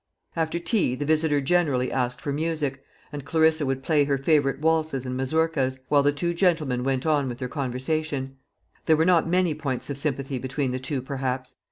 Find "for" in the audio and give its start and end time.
2.21-2.33